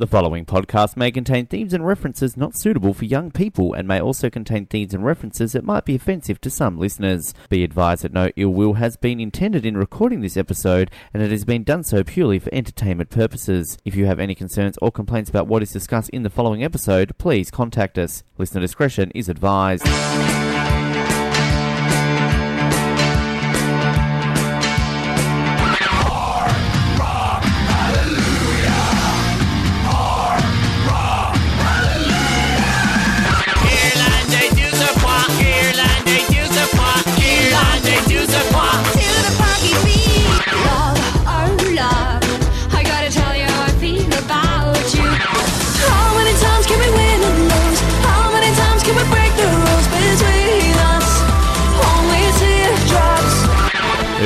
[0.00, 4.00] The following podcast may contain themes and references not suitable for young people and may
[4.00, 7.34] also contain themes and references that might be offensive to some listeners.
[7.50, 11.30] Be advised that no ill will has been intended in recording this episode and it
[11.30, 13.76] has been done so purely for entertainment purposes.
[13.84, 17.18] If you have any concerns or complaints about what is discussed in the following episode,
[17.18, 18.24] please contact us.
[18.38, 19.86] Listener discretion is advised.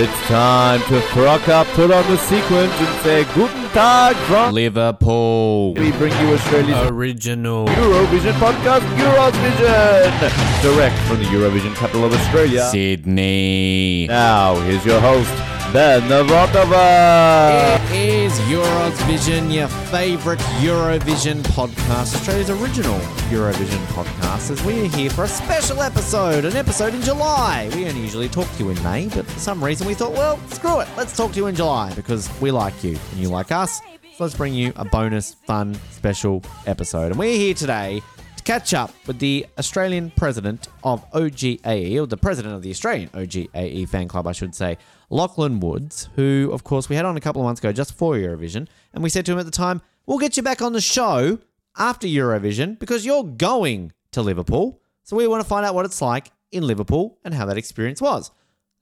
[0.06, 5.72] It's time to frock up, put on the sequence, and say Guten Tag from Liverpool.
[5.72, 7.64] We bring you Australia's Original.
[7.68, 10.62] Eurovision podcast, Eurovision!
[10.62, 12.64] Direct from the Eurovision capital of Australia.
[12.64, 14.06] Sydney.
[14.06, 15.32] Now, here's your host,
[15.75, 17.80] Ben Navotova.
[17.91, 22.97] It is Eurovision, your favourite Eurovision podcast, Australia's original
[23.28, 27.69] Eurovision podcast, as we are here for a special episode, an episode in July.
[27.75, 30.39] We only usually talk to you in May, but for some reason we thought, well,
[30.50, 33.50] screw it, let's talk to you in July because we like you and you like
[33.50, 33.81] us.
[34.16, 37.11] So let's bring you a bonus, fun, special episode.
[37.11, 38.00] And we're here today
[38.36, 43.09] to catch up with the Australian president of OGAE, or the president of the Australian
[43.09, 44.78] OGAE fan club, I should say,
[45.14, 48.14] Lachlan Woods, who, of course, we had on a couple of months ago just for
[48.14, 48.66] Eurovision.
[48.92, 51.38] And we said to him at the time, we'll get you back on the show
[51.78, 54.80] after Eurovision because you're going to Liverpool.
[55.04, 58.00] So we want to find out what it's like in Liverpool and how that experience
[58.00, 58.32] was.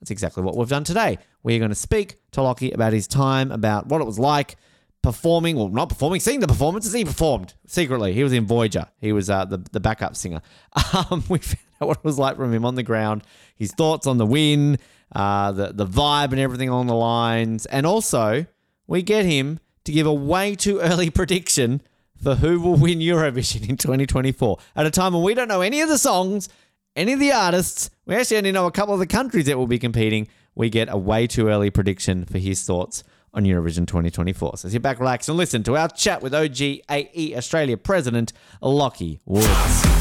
[0.00, 1.19] That's exactly what we've done today.
[1.42, 4.56] We're going to speak to Lockie about his time, about what it was like
[5.03, 6.94] performing, well, not performing, seeing the performances.
[6.94, 8.14] He performed secretly.
[8.14, 8.86] He was in Voyager.
[9.03, 10.41] He was uh, the, the backup singer.
[11.10, 13.25] Um, we found out what it was like from him on the ground,
[13.56, 14.78] his thoughts on the win,
[15.15, 17.67] uh, the, the vibe and everything along the lines.
[17.67, 18.47] And also,
[18.87, 21.83] we get him to give a way too early prediction
[22.23, 25.81] for who will win Eurovision in 2024 at a time when we don't know any
[25.81, 26.49] of the songs,
[26.95, 27.91] any of the artists.
[28.06, 30.28] We actually only know a couple of the countries that will be competing.
[30.55, 33.03] We get a way too early prediction for his thoughts
[33.34, 34.59] on Eurovision 2024.
[34.59, 39.49] So sit back, relax, and listen to our chat with OGAE Australia President Lockie Woods.
[39.49, 40.01] A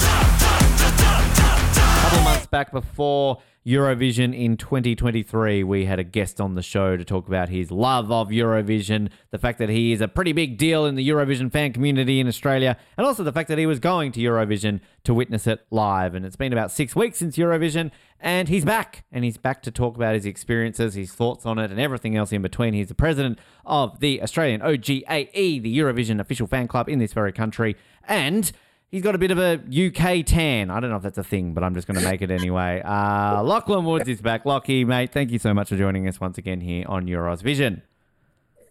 [2.02, 7.06] couple months back before Eurovision in 2023, we had a guest on the show to
[7.06, 10.88] talk about his love of Eurovision, the fact that he is a pretty big deal
[10.88, 14.12] in the Eurovision fan community in Australia, and also the fact that he was going
[14.14, 16.16] to Eurovision to witness it live.
[16.16, 19.04] And it's been about six weeks since Eurovision, and he's back.
[19.12, 22.32] And he's back to talk about his experiences, his thoughts on it, and everything else
[22.32, 22.74] in between.
[22.74, 27.32] He's the president of the Australian OGAE, the Eurovision official fan club in this very
[27.32, 27.76] country.
[28.08, 28.52] And
[28.92, 30.70] He's got a bit of a UK tan.
[30.70, 32.82] I don't know if that's a thing, but I'm just going to make it anyway.
[32.92, 34.46] Uh, Lachlan Woods is back.
[34.46, 37.82] Lockie, mate, thank you so much for joining us once again here on EurOzvision.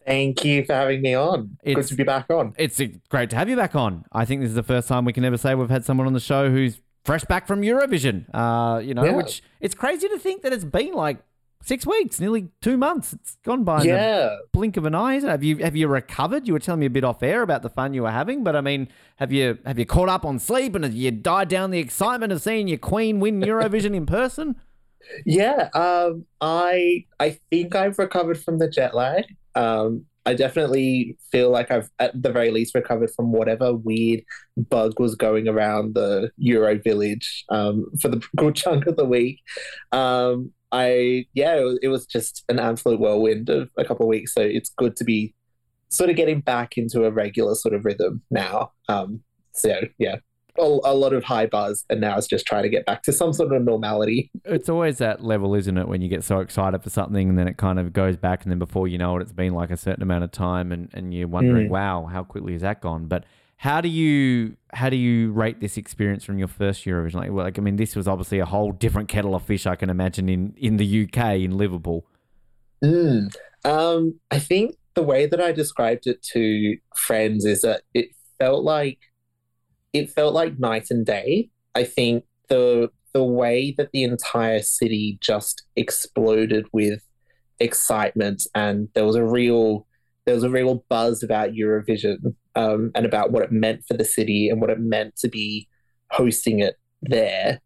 [0.07, 1.57] Thank you for having me on.
[1.63, 2.55] It's- Good to be back on.
[2.59, 4.05] It's great to have you back on.
[4.13, 6.13] I think this is the first time we can ever say we've had someone on
[6.13, 8.25] the show who's fresh back from Eurovision.
[8.35, 9.13] Uh, you know, Yeah.
[9.13, 11.19] which it's crazy to think that it's been like
[11.63, 13.13] six weeks, nearly two months.
[13.13, 14.37] It's gone by Yeah.
[14.53, 15.15] blink of an eye.
[15.15, 15.33] Isn't it?
[15.33, 16.47] Have you have you recovered?
[16.47, 18.57] You were telling me a bit off air about the fun you were having, but
[18.57, 21.71] I mean, have you have you caught up on sleep and have you died down
[21.71, 24.57] the excitement of seeing your queen win Eurovision in person?
[25.25, 25.69] Yeah.
[25.75, 29.25] Um, I I think I've recovered from the jet lag.
[29.55, 34.21] Um, I definitely feel like I've at the very least recovered from whatever weird
[34.57, 39.41] bug was going around the Euro village um, for the good chunk of the week.
[39.93, 44.11] Um, I yeah, it was, it was just an absolute whirlwind of a couple of
[44.11, 44.35] weeks.
[44.35, 45.35] So it's good to be
[45.89, 48.73] sort of getting back into a regular sort of rhythm now.
[48.89, 49.23] Um,
[49.53, 50.17] so yeah,
[50.59, 53.13] a, a lot of high buzz, and now it's just trying to get back to
[53.13, 54.31] some sort of normality.
[54.45, 55.89] It's always that level, isn't it?
[55.89, 58.53] When you get so excited for something and then it kind of goes back, and
[58.53, 61.13] then before you know it, it's been like a certain amount of time, and, and
[61.13, 61.71] you're wondering, Mm.
[61.71, 63.07] wow, how quickly has that gone?
[63.07, 63.25] But
[63.61, 67.17] how do you how do you rate this experience from your first Eurovision?
[67.17, 69.67] Like, well, like I mean, this was obviously a whole different kettle of fish.
[69.67, 72.07] I can imagine in in the UK in Liverpool.
[72.83, 73.37] Mm.
[73.67, 78.09] Um, I think the way that I described it to friends is that it
[78.39, 78.99] felt like
[79.93, 81.51] it felt like night and day.
[81.75, 87.03] I think the the way that the entire city just exploded with
[87.59, 89.87] excitement and there was a real
[90.25, 94.05] there was a real buzz about Eurovision um, and about what it meant for the
[94.05, 95.69] city and what it meant to be
[96.11, 97.61] hosting it there.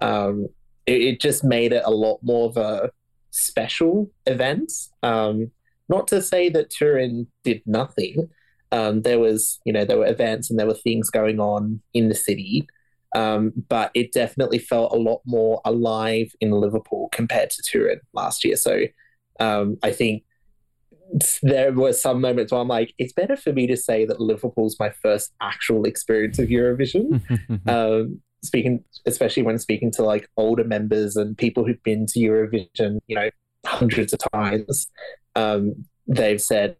[0.00, 0.48] Um,
[0.86, 2.90] it, it just made it a lot more of a
[3.30, 4.72] special event.
[5.02, 5.50] Um,
[5.88, 8.28] not to say that Turin did nothing,
[8.72, 12.08] Um, there was, you know, there were events and there were things going on in
[12.08, 12.68] the city,
[13.16, 18.44] um, but it definitely felt a lot more alive in Liverpool compared to Turin last
[18.44, 18.56] year.
[18.56, 18.84] So
[19.40, 20.22] um, I think
[21.42, 24.76] there were some moments where I'm like, it's better for me to say that Liverpool's
[24.78, 27.22] my first actual experience of Eurovision.
[27.68, 32.98] um, speaking, especially when speaking to like older members and people who've been to Eurovision,
[33.06, 33.30] you know,
[33.66, 34.86] hundreds of times,
[35.36, 36.76] um, they've said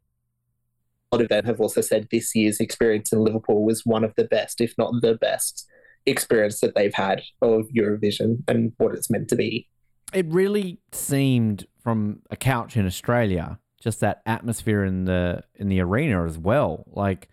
[1.13, 4.15] a lot of them have also said this year's experience in Liverpool was one of
[4.17, 5.67] the best, if not the best,
[6.07, 9.69] experience that they've had of Eurovision and what it's meant to be.
[10.13, 15.81] it really seemed from a couch in Australia, just that atmosphere in the in the
[15.81, 16.85] arena as well.
[16.93, 17.29] Like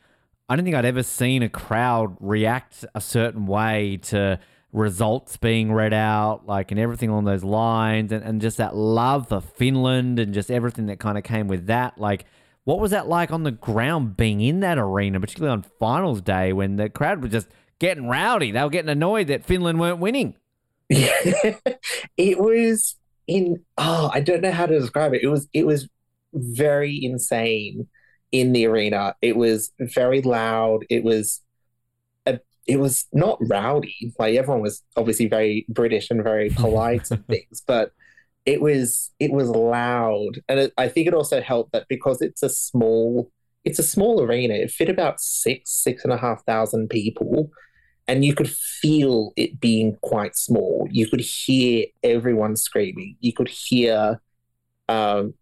[0.49, 4.39] I don't think I'd ever seen a crowd react a certain way to
[4.71, 9.27] results being read out, like and everything along those lines, and, and just that love
[9.27, 11.97] for Finland and just everything that kind of came with that.
[11.97, 12.25] Like,
[12.63, 16.53] what was that like on the ground being in that arena, particularly on finals day
[16.53, 17.47] when the crowd was just
[17.79, 18.51] getting rowdy?
[18.51, 20.35] They were getting annoyed that Finland weren't winning.
[20.89, 22.95] it was
[23.27, 25.89] in oh i don't know how to describe it it was it was
[26.37, 27.87] very insane
[28.31, 31.41] in the arena it was very loud it was
[32.25, 37.25] a, it was not rowdy like everyone was obviously very british and very polite and
[37.27, 37.91] things but
[38.45, 42.43] it was it was loud and it, i think it also helped that because it's
[42.43, 43.31] a small
[43.63, 47.49] it's a small arena it fit about six six and a half thousand people
[48.07, 50.87] and you could feel it being quite small.
[50.89, 53.17] You could hear everyone screaming.
[53.19, 54.21] You could hear,
[54.87, 55.33] um,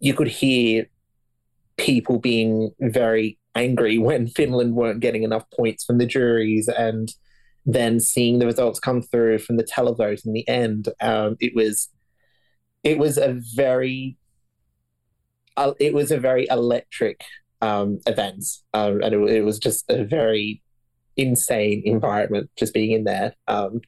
[0.00, 0.86] you could hear
[1.76, 7.14] people being very angry when Finland weren't getting enough points from the juries, and
[7.66, 10.88] then seeing the results come through from the televote in the end.
[11.00, 11.88] Um, it was,
[12.82, 14.16] it was a very,
[15.56, 17.22] uh, it was a very electric
[17.60, 20.62] um, event, um, and it, it was just a very
[21.16, 23.34] insane environment just being in there.
[23.46, 23.82] Um,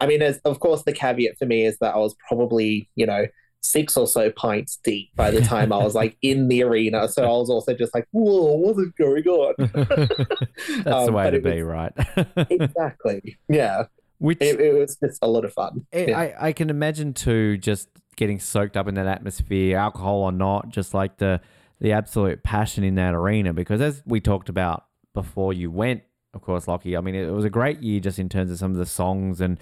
[0.00, 3.06] I mean, as, of course, the caveat for me is that I was probably, you
[3.06, 3.26] know,
[3.64, 7.08] six or so pints deep by the time I was like in the arena.
[7.08, 9.54] So I was also just like, whoa, what is going on?
[9.88, 11.92] That's the Um, way but to be, was- right?
[12.50, 13.38] exactly.
[13.48, 13.84] Yeah.
[14.18, 15.86] Which It, it was just a lot of fun.
[15.92, 16.18] I- Yeah.
[16.18, 20.68] I, I can imagine too, just getting soaked up in that atmosphere, alcohol or not,
[20.68, 21.40] just like the
[21.80, 23.52] the absolute passion in that arena.
[23.52, 26.02] Because as we talked about before you went,
[26.32, 26.96] of course, Lockie.
[26.96, 29.40] I mean, it was a great year just in terms of some of the songs
[29.40, 29.58] and.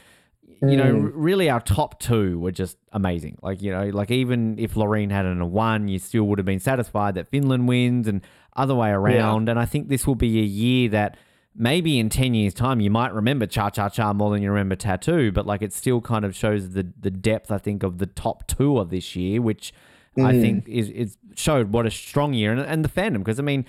[0.60, 1.10] You know, Mm.
[1.14, 3.38] really, our top two were just amazing.
[3.42, 7.14] Like, you know, like even if Loreen hadn't won, you still would have been satisfied
[7.14, 8.20] that Finland wins and
[8.56, 9.48] other way around.
[9.48, 11.16] And I think this will be a year that
[11.54, 14.74] maybe in 10 years time you might remember cha cha cha more than you remember
[14.74, 18.06] tattoo but like it still kind of shows the the depth i think of the
[18.06, 19.70] top two of this year which
[20.16, 20.40] i Mm.
[20.40, 23.66] think is is showed what a strong year and, and the fandom because i mean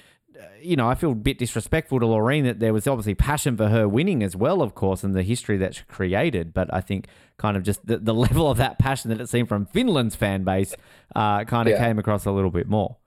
[0.61, 3.67] you know, I feel a bit disrespectful to Lorraine that there was obviously passion for
[3.69, 6.53] her winning as well, of course, and the history that she created.
[6.53, 7.07] But I think
[7.37, 10.43] kind of just the, the level of that passion that it seemed from Finland's fan
[10.43, 10.75] base
[11.15, 11.85] uh, kind of Yeah.
[11.85, 12.97] came across a little bit more.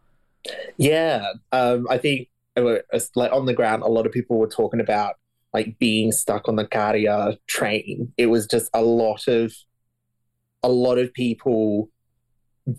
[0.77, 4.81] Yeah, um, I think it's like on the ground, a lot of people were talking
[4.81, 5.15] about
[5.53, 8.13] like being stuck on the Käärijä train.
[8.17, 9.53] It was just a lot of
[10.63, 11.89] a lot of people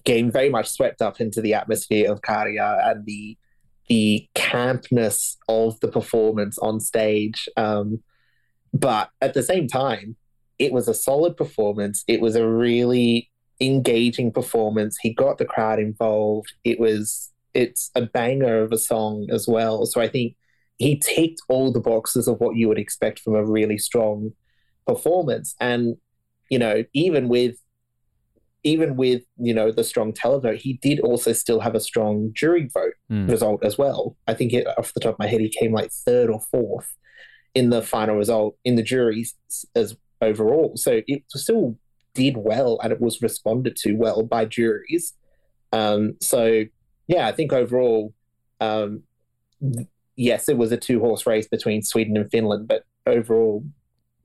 [0.03, 3.37] getting very much swept up into the atmosphere of Käärijä and the
[3.87, 7.47] the campness of the performance on stage.
[7.57, 8.03] Um,
[8.73, 10.15] but at the same time,
[10.59, 12.03] it was a solid performance.
[12.07, 14.97] It was a really engaging performance.
[15.01, 16.53] He got the crowd involved.
[16.63, 19.85] It was it's a banger of a song as well.
[19.85, 20.35] So I think
[20.77, 24.33] he ticked all the boxes of what you would expect from a really strong
[24.85, 25.55] performance.
[25.59, 25.97] And
[26.49, 27.57] you know, even with
[28.67, 32.69] even with you know the strong televote, he did also still have a strong jury
[32.73, 33.29] vote Mm.
[33.29, 34.17] result as well.
[34.27, 36.89] I think it, off the top of my head, he came like third or fourth
[37.55, 39.33] in the final result in the juries
[39.75, 40.73] as overall.
[40.75, 41.77] So it still
[42.13, 45.13] did well and it was responded to well by juries.
[45.71, 46.63] Um, so
[47.07, 48.13] yeah, I think overall,
[48.59, 49.03] um,
[50.15, 53.63] yes, it was a two horse race between Sweden and Finland, but overall,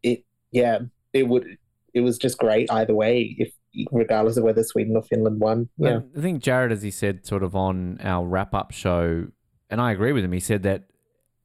[0.03, 0.79] it yeah,
[1.13, 1.47] it would
[1.95, 3.53] it was just great either way if
[3.91, 5.69] regardless of whether Sweden or Finland won.
[5.79, 6.01] Yeah.
[6.17, 9.27] I think Jared, as he said, sort of on our wrap up show,
[9.71, 10.33] and I agree with him.
[10.33, 10.85] He said that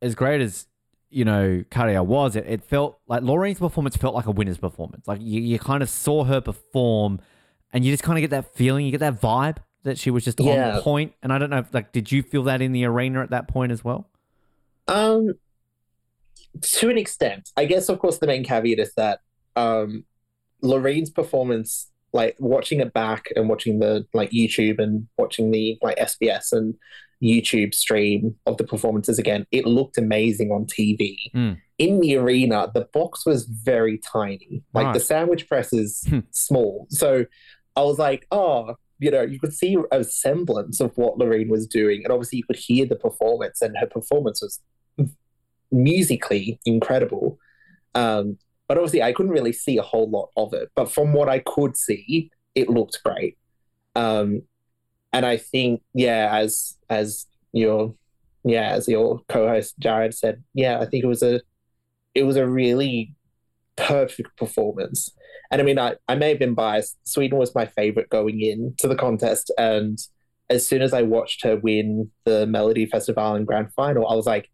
[0.02, 0.68] as great as
[1.10, 5.08] you know Käärijä was, it, it felt like Loreen's performance felt like a winner's performance.
[5.08, 7.20] Like you, you kind of saw her perform,
[7.72, 10.26] and you just kind of get that feeling, you get that vibe that she was
[10.26, 10.76] just Yeah.
[10.78, 11.14] on point.
[11.24, 13.48] And I don't know, if, like, did you feel that in the arena at that
[13.48, 14.10] point as well?
[14.90, 15.34] Um,
[16.62, 17.88] to an extent, I guess.
[17.88, 19.20] Of course, the main caveat is that
[19.56, 20.04] um,
[20.62, 21.90] Lorraine's performance,
[22.22, 26.74] like watching it back and watching the like YouTube and watching the like SBS and
[27.22, 31.16] YouTube stream of the performances again, it looked amazing on TV.
[31.36, 31.58] Mm.
[31.78, 34.64] In the arena, the box was very tiny.
[34.74, 34.94] Like Right.
[34.94, 36.20] the sandwich press is Hmm.
[36.32, 36.88] small.
[36.90, 37.26] So
[37.76, 41.68] I was like, oh, you know, you could see a semblance of what Lorraine was
[41.68, 42.00] doing.
[42.04, 44.60] And obviously you could hear the performance, and her performance was
[45.72, 47.38] musically incredible.
[47.96, 50.70] Um, but obviously I couldn't really see a whole lot of it.
[50.76, 53.38] But from what I could see, it looked great.
[53.96, 54.44] Um,
[55.14, 57.96] and I think, yeah, as as your
[58.44, 61.42] yeah, as your co-host Jared said, yeah, I think it was a
[62.14, 63.14] it was a really
[63.76, 65.12] perfect performance.
[65.50, 66.98] And I mean, I, I may have been biased.
[67.04, 69.98] Sweden was my favorite going into the contest, and
[70.50, 74.50] as soon as I watched her win the Melodifestivalen and Grand Final, I was like,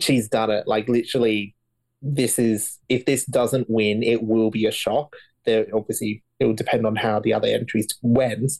[0.00, 0.66] she's done it.
[0.66, 1.54] Like literally,
[2.02, 5.16] this is if this doesn't win, it will be a shock.
[5.44, 8.52] There obviously it will depend on how the other entries went.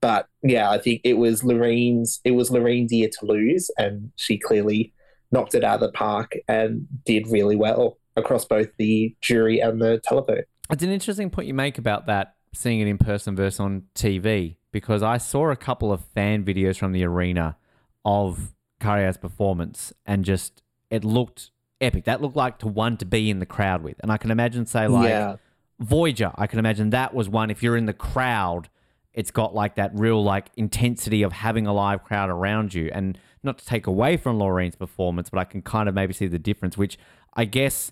[0.00, 4.38] But yeah, I think it was Lorraine's it was Lorraine's year to lose, and she
[4.38, 4.92] clearly
[5.30, 9.80] knocked it out of the park and did really well across both the jury and
[9.80, 10.44] the televote.
[10.70, 14.56] It's an interesting point you make about that, seeing it in person versus on TV,
[14.72, 17.56] because I saw a couple of fan videos from the arena
[18.04, 21.50] of Käärijä's performance and just it looked
[21.82, 22.04] epic.
[22.04, 23.96] That looked like to one to be in the crowd with.
[24.00, 25.36] And I can imagine, say, like yeah,
[25.80, 27.50] Voyager, I can imagine that was one.
[27.50, 28.68] If you're in the crowd,
[29.12, 32.90] it's got like that real like intensity of having a live crowd around you.
[32.92, 36.26] And not to take away from Loreen's performance, but I can kind of maybe see
[36.26, 36.98] the difference, which
[37.34, 37.90] I guess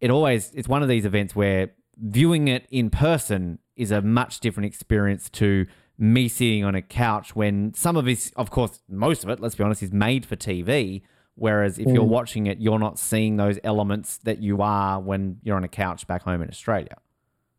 [0.00, 4.40] it always it's one of these events where viewing it in person is a much
[4.40, 5.66] different experience to
[5.98, 9.54] me sitting on a couch when some of his, of course, most of it, let's
[9.54, 11.02] be honest, is made for TV.
[11.36, 12.08] Whereas if you're Mm.
[12.08, 16.06] watching it, you're not seeing those elements that you are when you're on a couch
[16.06, 16.96] back home in Australia.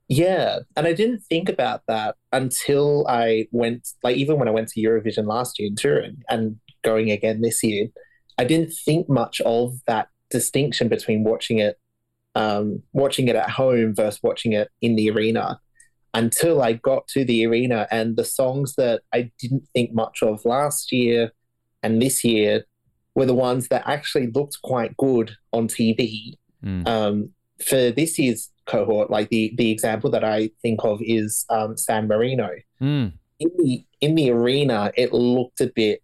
[0.08, 4.68] Yeah, and I didn't think about that until I went, like, even when I went
[4.70, 7.88] to Eurovision last year in Turin and going again this year,
[8.38, 11.80] I didn't think much of that distinction between watching it,
[12.36, 15.60] um, watching it at home versus watching it in the arena
[16.14, 20.46] until I got to the arena and the songs that I didn't think much of
[20.46, 21.32] last year
[21.82, 22.64] and this year
[23.16, 26.88] were the ones that actually looked quite good on TV Mm.
[26.88, 27.30] um,
[27.64, 32.08] for this year's cohort, like the the example that I think of is um, San
[32.08, 32.50] Marino.
[32.82, 33.14] Mm.
[33.40, 36.02] In the in the arena, it looked a bit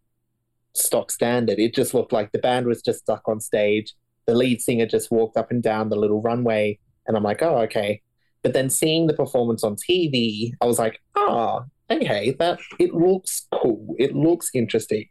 [0.74, 1.58] stock standard.
[1.60, 3.94] It just looked like the band was just stuck on stage.
[4.28, 6.78] The lead singer just walked up and down the little runway,
[7.08, 8.02] and I'm like, oh, okay.
[8.44, 13.48] But then seeing the performance on TV, I was like, oh, okay, that it looks
[13.52, 13.96] cool.
[13.98, 15.10] It looks interesting.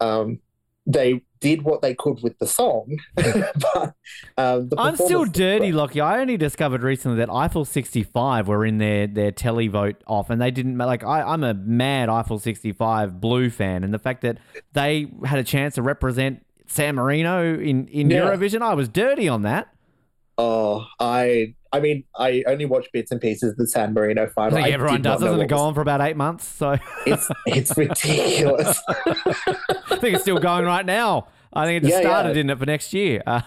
[0.00, 0.40] Um,
[0.90, 3.94] they did what they could with the song, but
[4.36, 6.00] um, the I'm still dirty, Lockie.
[6.00, 10.50] I only discovered recently that Eiffel 65 were in their their televote off, and they
[10.50, 11.04] didn't like.
[11.04, 14.38] I, I'm a mad Eiffel 65 Blue fan, and the fact that
[14.72, 18.22] they had a chance to represent San Marino in in Yeah.
[18.22, 19.68] Eurovision, I was dirty on that.
[20.40, 24.26] Oh, I I mean, I only watch bits and pieces of the San Marino I
[24.28, 24.56] final.
[24.62, 25.20] think everyone not does.
[25.28, 26.46] Doesn't it go on for about eight months?
[26.46, 26.76] So
[27.06, 28.80] It's it's ridiculous.
[29.98, 31.28] I think it's still going right now.
[31.52, 32.14] I think it just Yeah, yeah.
[32.20, 33.22] started, didn't it, for next year?
[33.26, 33.40] Uh,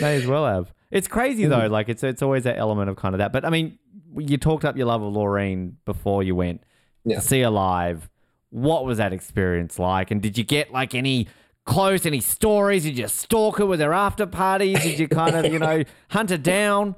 [0.00, 0.72] May as well have.
[0.90, 1.50] It's crazy Mm-hmm.
[1.50, 1.66] though.
[1.68, 3.32] Like it's it's always that element of kind of that.
[3.32, 3.78] But I mean,
[4.16, 6.62] you talked up your love of Loreen before you went
[7.04, 7.16] Yeah.
[7.16, 8.08] to see her live.
[8.50, 10.10] What was that experience like?
[10.10, 11.28] And did you get like any
[11.64, 12.82] close, any stories?
[12.84, 14.82] Did you stalk her with her after parties?
[14.82, 16.94] Did you kind of you know hunt her down?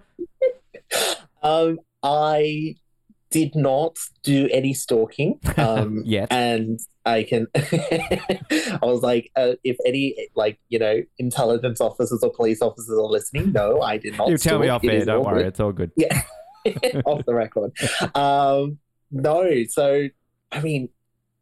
[1.43, 2.75] um, I
[3.31, 5.39] did not do any stalking.
[5.57, 6.29] Um, Yet.
[6.33, 7.47] and I can.
[7.55, 13.03] I was like, uh, if any like you know intelligence officers or police officers are
[13.03, 14.29] listening, no, I did not.
[14.29, 15.05] You tell me off It air.
[15.05, 15.47] Don't worry, good.
[15.47, 15.91] it's all good.
[15.97, 16.23] Yeah,
[17.05, 17.73] off the record.
[18.15, 18.79] Um,
[19.11, 20.09] no, so
[20.53, 20.91] I mean,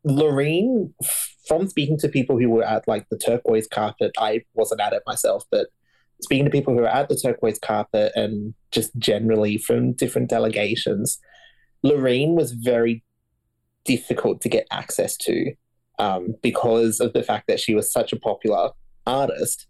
[0.06, 0.92] Loreen,
[1.48, 5.02] from speaking to people who were at like the turquoise carpet, I wasn't at it
[5.06, 5.68] myself, but
[6.22, 11.18] speaking to people who were at the turquoise carpet and just generally from different delegations,
[11.84, 13.02] Loreen was very
[13.86, 15.52] difficult to get access to
[15.98, 18.70] um, because of the fact that she was such a popular
[19.06, 19.66] artist.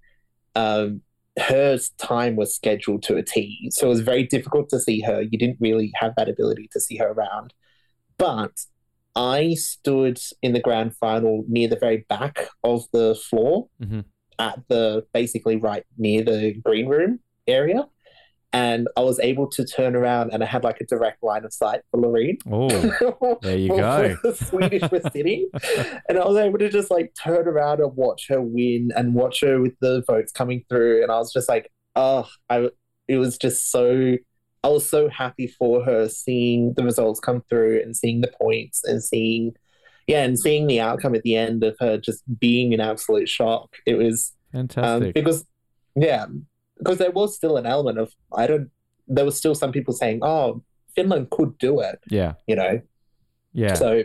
[0.55, 1.03] Um,
[1.39, 5.21] her time was scheduled to a T, so it was very difficult to see her.
[5.21, 7.53] You didn't really have that ability to see her around.
[8.17, 8.53] But
[9.15, 14.05] I stood in the grand final near the very back of the floor, Mhm.
[14.39, 17.87] at the basically right near the green room area.
[18.57, 21.53] And I was able to turn around and I had like a direct line of
[21.53, 22.39] sight for Loreen.
[22.51, 24.17] Oh, There you go.
[24.23, 25.51] The Swedish were sitting.
[26.09, 29.43] And I was able to just like turn around and watch her win and watch
[29.43, 31.03] her with the votes coming through.
[31.03, 32.71] And I was just like, oh, I
[33.09, 34.17] it was just so
[34.65, 38.83] I was so happy for her seeing the results come through and seeing the points
[38.85, 39.55] and seeing,
[40.07, 43.77] yeah, and seeing the outcome at the end of her just being in absolute shock.
[43.87, 45.15] It was um, Fantastic.
[45.15, 45.45] because,
[45.95, 46.27] yeah,
[46.87, 48.71] because there was still an element of I don't.
[49.09, 50.62] There was still some people saying, "Oh,
[50.95, 52.35] Finland could do it," yeah.
[52.47, 52.81] you know.
[53.52, 53.75] Yeah.
[53.75, 54.02] So,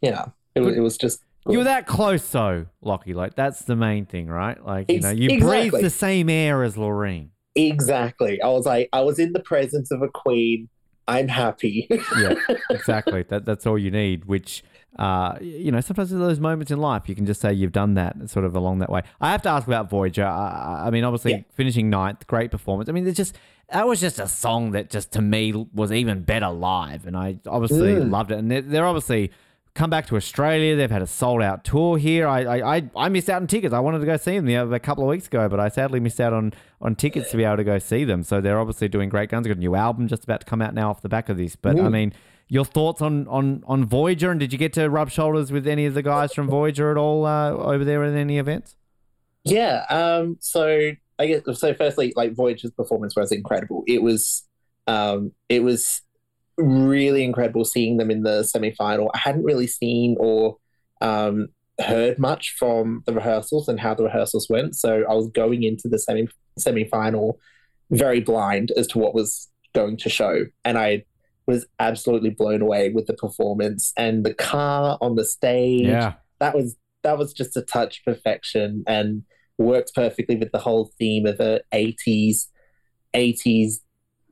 [0.00, 0.76] yeah, it was.
[0.76, 1.20] It was just.
[1.48, 3.14] you were that close though, Lockie.
[3.14, 4.64] Like that's the main thing, right?
[4.64, 7.28] Like you Ex- know, you breathe the same air as Loreen.
[7.56, 8.42] Exactly.
[8.42, 10.68] I was like, I was in the presence of a queen.
[11.06, 11.86] I'm happy.
[12.18, 12.34] Yeah,
[12.70, 13.22] exactly.
[13.24, 14.24] that that's all you need.
[14.24, 14.64] Which,
[14.98, 17.94] uh, you know, sometimes there's those moments in life you can just say you've done
[17.94, 19.02] that, sort of along that way.
[19.20, 20.24] I have to ask about Voyager.
[20.24, 21.40] I, I mean, obviously Yeah.
[21.54, 22.88] finishing ninth, great performance.
[22.88, 23.36] I mean, it's just
[23.72, 27.38] that was just a song that just to me was even better live, and I
[27.46, 28.10] obviously Mm.
[28.10, 28.38] loved it.
[28.38, 29.32] And they're, they're obviously
[29.74, 30.76] come back to Australia.
[30.76, 32.28] They've had a sold out tour here.
[32.28, 33.74] I, I, I, I missed out on tickets.
[33.74, 35.68] I wanted to go see them the other, a couple of weeks ago, but I
[35.68, 38.22] sadly missed out on, on tickets to be able to go see them.
[38.22, 39.44] So they're obviously doing great guns.
[39.44, 41.36] They've got a new album just about to come out now off the back of
[41.38, 41.56] this.
[41.56, 41.90] But I Mm.
[41.90, 42.12] mean,
[42.48, 45.86] your thoughts on, on, on Voyager, and did you get to rub shoulders with any
[45.86, 48.76] of the guys from Voyager at all uh, over there in any events?
[49.44, 49.84] Yeah.
[49.88, 50.36] Um.
[50.40, 51.74] So I guess so.
[51.74, 53.82] Firstly, like Voyager's performance was incredible.
[53.86, 54.42] It was,
[54.86, 56.00] um, it was
[56.56, 59.10] really incredible seeing them in the semi-final.
[59.14, 60.56] I hadn't really seen or
[61.00, 61.48] um
[61.80, 64.76] heard much from the rehearsals and how the rehearsals went.
[64.76, 67.38] So I was going into the semi semi-final
[67.90, 71.04] very blind as to what was going to show, and I
[71.46, 75.86] was absolutely blown away with the performance and the car on the stage.
[75.86, 76.14] Yeah.
[76.40, 79.22] that was that was just a touch perfection and
[79.58, 82.46] worked perfectly with the whole theme of a 80s
[83.14, 83.80] 80s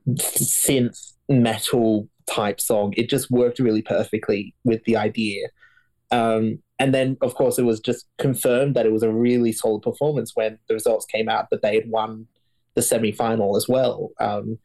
[0.09, 2.93] synth metal type song.
[2.97, 5.47] It just worked really perfectly with the idea.
[6.11, 9.81] Um, and then of course it was just confirmed that it was a really solid
[9.83, 12.27] performance when the results came out that they had won
[12.73, 14.09] the semi-final as well.
[14.19, 14.57] Um,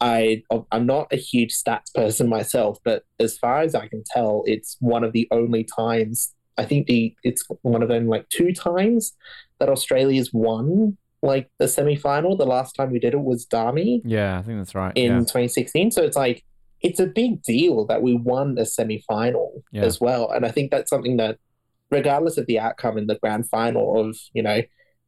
[0.00, 4.42] I I'm not a huge stats person myself, but as far as I can tell,
[4.46, 8.52] it's one of the only times I think the it's one of them like two
[8.52, 9.14] times
[9.58, 12.36] that Australia's won like the semi final.
[12.36, 14.92] The last time we did it was Dami Yeah, I think that's right.
[14.96, 15.18] in yeah.
[15.20, 15.90] 2016.
[15.90, 16.44] So it's like
[16.80, 19.82] it's a big deal that we won a semi final Yeah.
[19.82, 20.30] as well.
[20.30, 21.38] And I think that's something that
[21.90, 24.62] regardless of the outcome in the grand final of, you know,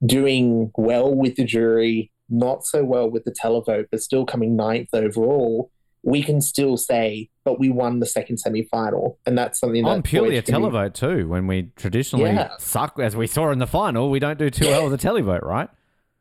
[0.04, 4.88] doing well with the jury, not so well with the televote, but still coming ninth
[4.92, 5.70] overall,
[6.02, 9.18] we can still say, but we won the second semi final.
[9.26, 11.28] And that's something that On purely a televote too.
[11.28, 12.52] When we traditionally Yeah.
[12.58, 15.42] suck, as we saw in the final, we don't do too well with the televote,
[15.42, 15.68] right?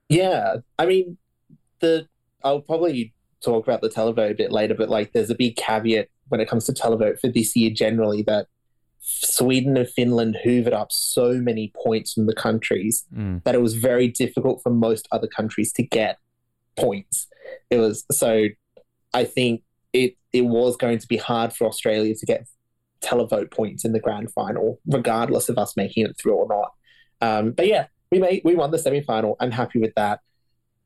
[0.09, 1.17] Yeah, I mean,
[1.79, 2.07] the
[2.43, 6.09] I'll probably talk about the televote a bit later, but like, there's a big caveat
[6.29, 8.47] when it comes to televote for this year generally that
[9.11, 13.43] Sweden and Finland hoovered up so many points from the countries Mm.
[13.43, 16.17] that it was very difficult for most other countries to get
[16.77, 17.27] points.
[17.69, 18.45] It was so.
[19.13, 22.47] I think it it was going to be hard for Australia to get
[23.01, 26.71] televote points in the grand final, regardless of us making it through or not.
[27.21, 29.35] Um, but yeah, we made we won the semi final.
[29.39, 30.19] I'm happy with that.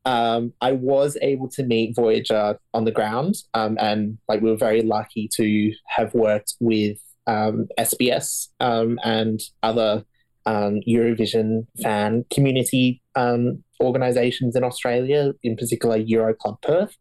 [0.05, 4.57] Um, I was able to meet Voyager on the ground, um, and like we were
[4.57, 10.03] very lucky to have worked with um, SBS um, and other
[10.45, 16.97] um, Eurovision fan community um, organizations in Australia, in particular Euro Club Perth,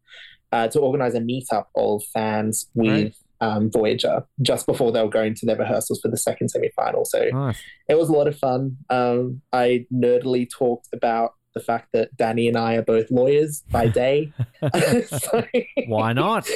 [0.52, 3.14] uh, to organize a meetup of fans with Right.
[3.56, 7.04] um, Voyager just before they were going to their rehearsals for the second semi final.
[7.04, 7.60] So Nice.
[7.88, 8.76] it was a lot of fun.
[8.90, 13.86] Um, I nerdily talked about the fact that Danny and I are both lawyers by
[14.02, 14.32] day.
[15.06, 15.44] so,
[15.86, 16.48] Why not?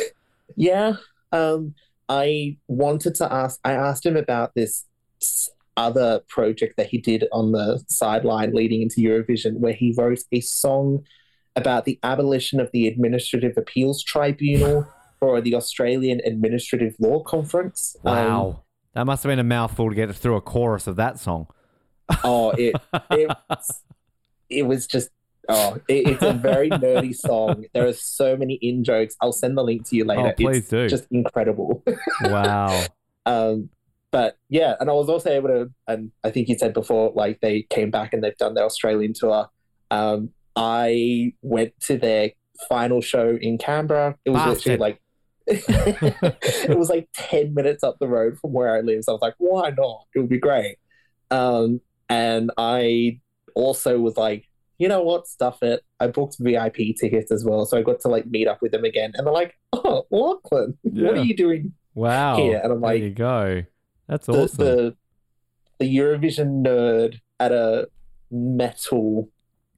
[0.56, 0.94] yeah.
[1.32, 1.74] Um,
[2.08, 4.84] I wanted to ask, I asked him about this
[5.76, 10.40] other project that he did on the sideline leading into Eurovision, where he wrote a
[10.40, 11.04] song
[11.54, 14.86] about the abolition of the Administrative Appeals Tribunal
[15.20, 17.96] for the Australian Administrative Law Conference.
[18.04, 18.62] Um, Wow.
[18.94, 21.48] that must have been a mouthful to get through a chorus of that song.
[22.24, 22.76] oh, it,
[23.10, 23.30] it,
[24.50, 25.10] it was just,
[25.48, 27.64] oh, it, it's a very nerdy song.
[27.74, 29.16] There are so many in jokes.
[29.20, 30.28] I'll send the link to you later.
[30.28, 30.88] Oh, please it's do.
[30.88, 31.82] just incredible.
[32.22, 32.84] Wow.
[33.24, 33.70] Um,
[34.10, 37.40] but yeah, and I was also able to, and I think you said before, like
[37.40, 39.48] they came back and they've done their Australian tour.
[39.90, 42.30] Um, I went to their
[42.68, 44.16] final show in Canberra.
[44.24, 44.56] It was Bastard.
[44.56, 45.00] literally like,
[45.46, 49.04] it was like 10 minutes up the road from where I live.
[49.04, 50.06] So I was like, why not?
[50.14, 50.76] It would be great.
[51.30, 53.20] Um, and I
[53.54, 54.45] also was like,
[54.78, 55.26] you know what?
[55.26, 55.82] Stuff it.
[56.00, 57.64] I booked VIP tickets as well.
[57.66, 59.12] So I got to like meet up with them again.
[59.14, 62.36] And they're like, oh, Lachlan, what are you doing Wow.
[62.36, 62.60] here?
[62.62, 63.62] And I'm like, there you go.
[64.08, 64.64] That's the, awesome.
[64.64, 64.96] the
[65.78, 67.88] the Eurovision nerd at a
[68.30, 69.28] metal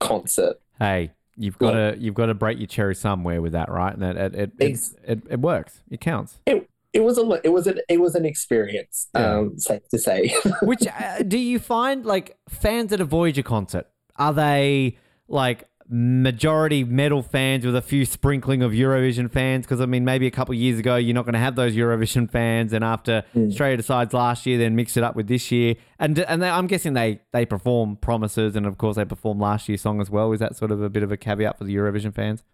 [0.01, 0.57] concert.
[0.79, 3.95] hey, you've got to you've got to break your cherry somewhere with that, right?
[3.97, 5.83] And it it it, it, it, it works.
[5.91, 6.41] It counts.
[6.47, 9.09] It it was a it was an it was an experience.
[9.15, 9.39] Yeah.
[9.39, 10.35] Um, safe to say.
[10.63, 13.87] Which uh, do you find like fans at a Voyager concert?
[14.19, 19.65] Are they like majority metal fans with a few sprinkling of Eurovision fans?
[19.65, 21.75] Because I mean, maybe a couple of years ago, you're not going to have those
[21.75, 25.77] Eurovision fans, and after Australia decides last year, then mix it up with this year,
[25.99, 29.69] and and they, I'm guessing they they perform Promises, and of course they perform last
[29.69, 30.33] year's song as well.
[30.33, 32.45] Is that sort of a bit of a caveat for the Eurovision fans?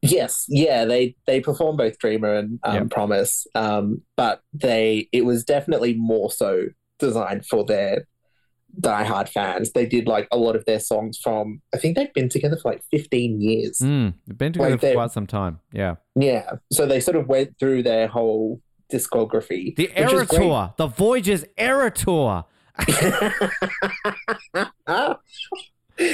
[0.00, 2.90] Yes, yeah, they they perform both Dreamer and um, Yep.
[2.90, 6.66] Promise, um, but they it was definitely more so
[7.00, 8.06] designed for their
[8.80, 9.72] diehard fans.
[9.72, 12.70] They did like a lot of their songs from I think they've been together for
[12.72, 13.78] like fifteen years.
[13.78, 15.60] Mm, they've been together Like for quite some time.
[15.72, 18.60] Yeah, Yeah, so they sort of went through their whole
[18.92, 19.74] discography.
[19.76, 20.24] the Era.
[20.26, 22.44] Tour, the Voyager's Era Tour.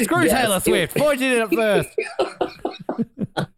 [0.03, 0.99] Screw Yes, Taylor it- Swift.
[0.99, 3.51] Voyager did it first.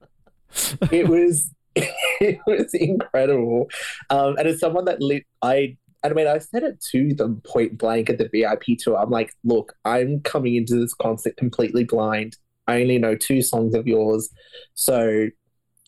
[0.93, 3.69] it was it was incredible.
[4.11, 5.77] Um, and as someone that lit, I
[6.13, 8.99] I mean I said it to them point blank at the VIP tour.
[8.99, 12.37] I'm like, look, I'm coming into this concert completely blind.
[12.67, 14.29] I only know two songs of yours,
[14.75, 15.29] so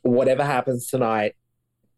[0.03, 1.35] whatever happens tonight,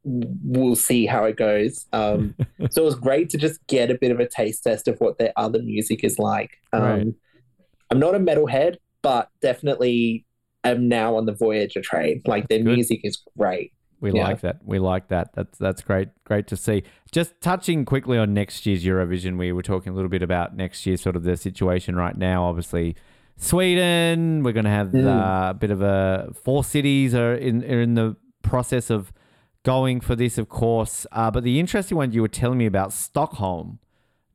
[0.03, 1.87] we'll see how it goes.
[1.93, 2.35] Um,
[2.71, 5.19] so it was great to just get a bit of a taste test of what
[5.19, 6.51] their other music is like.
[6.73, 7.07] Um, Right.
[7.91, 10.25] I'm not a metalhead, but definitely
[10.65, 12.23] am now on the Voyager train.
[12.25, 12.75] Like their Good.
[12.75, 13.73] music is great.
[14.01, 14.25] We Yeah.
[14.29, 14.61] like that.
[14.65, 15.33] We like that.
[15.35, 16.09] That's that's great.
[16.25, 16.83] Great to see.
[17.13, 20.87] Just touching quickly on next year's Eurovision, we were talking a little bit about next
[20.87, 22.45] year, sort of the situation right now.
[22.45, 22.97] Obviously,
[23.37, 24.43] Sweden.
[24.43, 25.07] We're going to have Mm.
[25.07, 29.13] uh, a bit of a four cities are in are in the process of
[29.65, 31.07] going for this, of course.
[31.13, 33.79] Uh, but the interesting one you were telling me about Stockholm.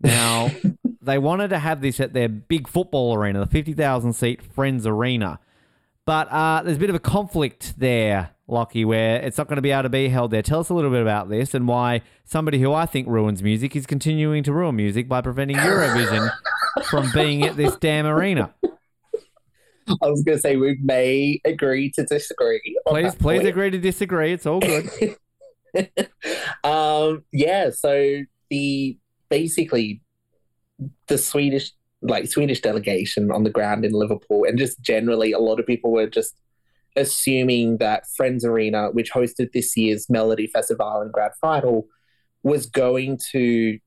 [0.01, 0.51] Now
[1.01, 4.85] they wanted to have this at their big football arena, the fifty thousand seat Friends
[4.85, 5.39] Arena.
[6.05, 9.61] But uh, there's a bit of a conflict there, Lockie, where it's not going to
[9.61, 10.41] be able to be held there.
[10.41, 13.75] Tell us a little bit about this and why somebody who I think ruins music
[13.75, 16.31] is continuing to ruin music by preventing Eurovision
[16.89, 18.53] from being at this damn arena.
[20.01, 22.61] I was going to say we may agree to disagree.
[22.87, 23.47] Please, please point.
[23.47, 24.33] agree to disagree.
[24.33, 24.89] It's all good.
[26.63, 28.97] um, yeah, so the
[29.29, 30.01] basically
[31.07, 35.59] the Swedish like Swedish delegation on the ground in Liverpool and just generally a lot
[35.59, 36.35] of people were just
[36.95, 41.87] assuming that Friends Arena, which hosted this year's Melodifestivalen and Grand Final,
[42.43, 43.79] was going to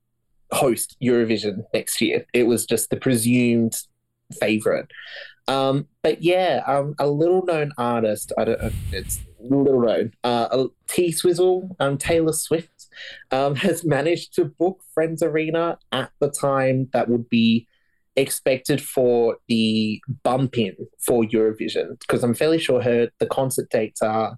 [0.52, 2.26] host Eurovision next year.
[2.32, 3.76] It was just the presumed
[4.40, 4.90] favorite.
[5.46, 10.66] Um, but yeah, um, a little known artist, I don't know, it's little known, uh,
[10.88, 12.88] T Swizzle, um, Taylor Swift,
[13.30, 17.67] um, has managed to book Friends Arena at the time that would be
[18.18, 24.02] expected for the bump in for Eurovision because I'm fairly sure her the concert dates
[24.02, 24.36] are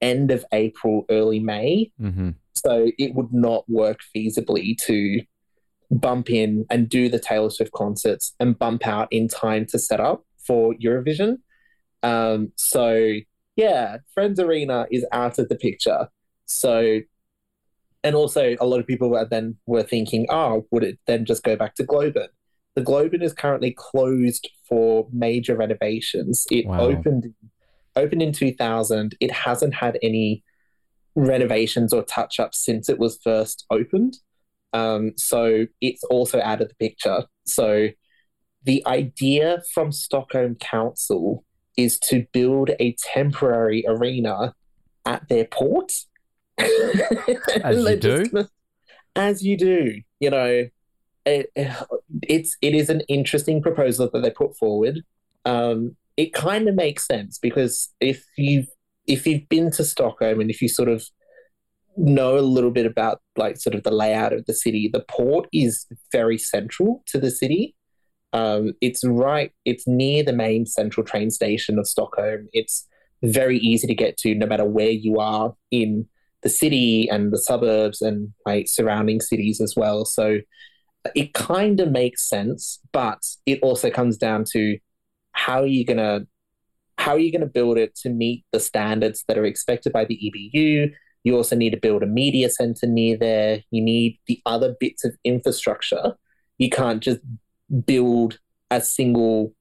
[0.00, 1.92] end of April, early May.
[2.00, 5.20] hmm So it would not work feasibly to
[5.90, 10.00] bump in and do the Taylor Swift concerts and bump out in time to set
[10.00, 11.36] up for Eurovision.
[12.02, 13.16] Um, so
[13.56, 16.08] yeah, Friends Arena is out of the picture.
[16.46, 17.00] So
[18.02, 21.42] and also a lot of people were then were thinking, oh, would it then just
[21.42, 22.28] go back to Globen?
[22.74, 26.46] The Globen is currently closed for major renovations.
[26.50, 26.80] It Wow.
[26.80, 27.34] opened
[27.96, 29.16] opened in 2000.
[29.20, 30.44] It hasn't had any
[31.16, 34.18] renovations or touch ups since it was first opened.
[34.72, 37.24] Um, so it's also out of the picture.
[37.46, 37.88] So
[38.62, 41.44] the idea from Stockholm Council
[41.76, 44.54] is to build a temporary arena
[45.04, 45.92] at their port.
[46.58, 48.48] As you do.
[49.16, 50.68] As you do, you know,
[51.24, 51.50] it,
[52.22, 55.02] it's it is an interesting proposal that they put forward.
[55.44, 58.68] Um, it kind of makes sense because if you've
[59.06, 61.04] if you've been to Stockholm and if you sort of
[61.96, 65.48] know a little bit about like sort of the layout of the city, the port
[65.52, 67.74] is very central to the city.
[68.32, 72.48] Um, it's right, it's near the main central train station of Stockholm.
[72.52, 72.86] It's
[73.22, 76.08] very easy to get to no matter where you are in
[76.42, 80.04] the city and the suburbs and like surrounding cities as well.
[80.04, 80.38] So
[81.14, 84.78] it kind of makes sense, but it also comes down to
[85.32, 86.20] how are you gonna
[86.98, 90.16] how are you gonna build it to meet the standards that are expected by the
[90.16, 90.92] EBU?
[91.24, 93.62] You also need to build a media center near there.
[93.70, 96.14] You need the other bits of infrastructure.
[96.58, 97.20] You can't just
[97.86, 98.38] build
[98.70, 99.54] a single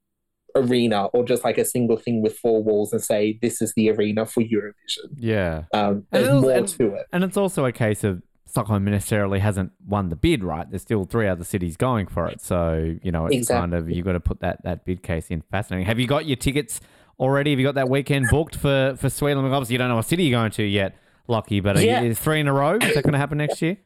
[0.56, 3.90] arena or just like a single thing with four walls and say this is the
[3.90, 5.10] arena for Eurovision.
[5.16, 5.64] Yeah.
[5.74, 7.06] Um, there's more and- to it.
[7.14, 10.70] And it's also a case of Stockholm necessarily hasn't won the bid, right?
[10.70, 12.42] There's still three other cities going for it.
[12.42, 15.42] So, you know, it's kind of, you've got to put that, that bid case in.
[15.52, 15.86] Fascinating.
[15.86, 16.82] Have you got your tickets
[17.20, 17.52] already?
[17.52, 19.46] Have you got that weekend booked for for Sweden?
[19.46, 20.96] Obviously, you don't know what city you're going to yet,
[21.28, 21.60] Lockie.
[21.60, 22.02] But Yeah.
[22.02, 22.76] is three in a row?
[22.78, 23.78] Is that going to happen next year?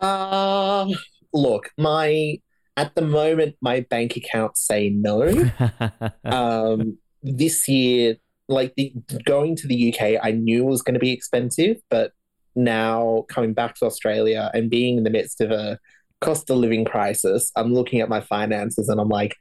[0.00, 0.92] Um,
[1.32, 2.38] look, my
[2.76, 5.50] at the moment my bank accounts say no.
[6.24, 8.16] um, this year,
[8.48, 8.92] like the
[9.24, 12.12] going to the UK, I knew was going to be expensive, but
[12.54, 15.78] now coming back to Australia and being in the midst of a
[16.20, 19.36] cost of living crisis, I'm looking at my finances and I'm like,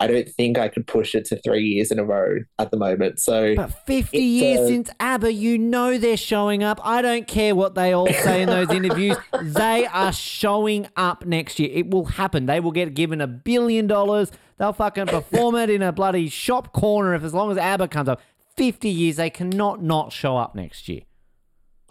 [0.00, 2.76] I don't think I could push it to three years in a row at the
[2.76, 3.20] moment.
[3.20, 6.80] So But 50 years uh, since ABBA, you know they're showing up.
[6.84, 9.16] I don't care what they all say in those interviews.
[9.40, 11.70] They are showing up next year.
[11.72, 12.46] It will happen.
[12.46, 14.32] They will get given a billion dollars.
[14.58, 18.08] They'll fucking perform it in a bloody shop corner if as long as ABBA comes
[18.08, 18.20] up.
[18.56, 21.02] 50 years, they cannot not show up next year.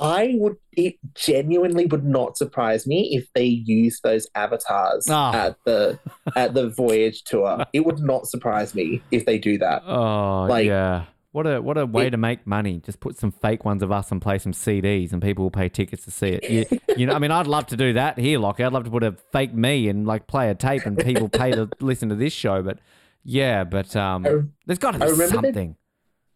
[0.04, 5.34] I would it genuinely would not surprise me if they use those avatars Ah.
[5.34, 6.00] at the
[6.36, 7.66] at the voyage tour.
[7.74, 9.84] It would not surprise me if they do that.
[9.88, 11.06] Oh, Like- yeah.
[11.32, 12.80] What a what a way It- to make money.
[12.86, 15.68] Just put some fake ones of us and play some CDs, and people will pay
[15.68, 16.44] tickets to see it.
[16.48, 18.64] You, you know, I mean, I'd love to do that here, Lockie.
[18.64, 21.50] I'd love to put a fake me and like play a tape, and people pay
[21.52, 22.62] to listen to this show.
[22.62, 22.78] But
[23.24, 25.76] yeah, but um, I- there's got to be that- something.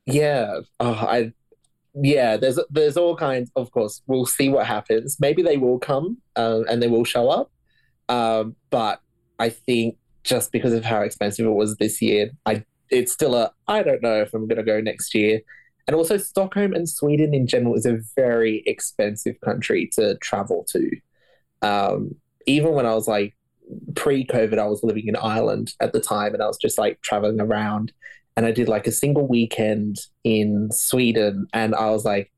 [0.08, 0.62] Yeah.
[0.80, 1.34] Oh, I
[2.02, 4.02] yeah, there's there's all kinds of course.
[4.08, 5.18] We'll see what happens.
[5.20, 7.52] Maybe they will come um, and they will show up.
[8.10, 9.02] Um, but
[9.40, 13.52] I think just because of how expensive it was this year, I it's still a
[13.68, 15.42] I don't know if I'm gonna go next year.
[15.88, 20.92] And also Stockholm and Sweden in general is a very expensive country to travel to.
[21.62, 23.36] Um, even when I was like
[23.96, 27.40] pre-COVID, I was living in Ireland at the time and I was just like traveling
[27.40, 27.94] around
[28.38, 32.32] and I did like a single weekend in Sweden, and I was like,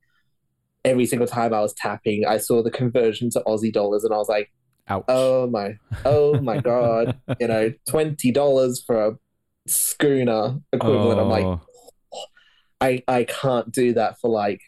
[0.85, 4.17] every single time I was tapping, I saw the conversion to Aussie dollars, and I
[4.17, 4.49] was like,
[4.87, 5.03] Ouch.
[5.09, 9.11] oh my, oh my god, you know, twenty dollars for a
[9.67, 11.19] schooner equivalent.
[11.19, 11.61] I'm like, Oh.
[12.81, 14.61] I I can't do that for like